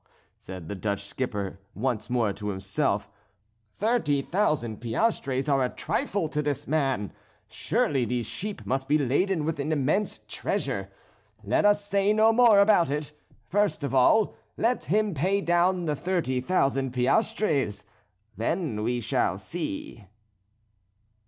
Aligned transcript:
said 0.39 0.67
the 0.67 0.73
Dutch 0.73 1.05
skipper 1.05 1.59
once 1.75 2.09
more 2.09 2.33
to 2.33 2.47
himself, 2.49 3.07
"thirty 3.75 4.23
thousand 4.23 4.77
piastres 4.81 5.47
are 5.47 5.63
a 5.63 5.69
trifle 5.69 6.27
to 6.29 6.41
this 6.41 6.67
man; 6.67 7.13
surely 7.47 8.03
these 8.03 8.25
sheep 8.25 8.65
must 8.65 8.87
be 8.87 8.97
laden 8.97 9.45
with 9.45 9.59
an 9.59 9.71
immense 9.71 10.19
treasure; 10.27 10.89
let 11.43 11.65
us 11.65 11.85
say 11.85 12.13
no 12.13 12.33
more 12.33 12.57
about 12.61 12.89
it. 12.89 13.13
First 13.45 13.83
of 13.83 13.93
all, 13.93 14.33
let 14.57 14.85
him 14.85 15.13
pay 15.13 15.39
down 15.39 15.85
the 15.85 15.95
thirty 15.95 16.41
thousand 16.41 16.93
piastres; 16.93 17.83
then 18.35 18.81
we 18.81 19.01
shall 19.01 19.37
see." 19.37 20.07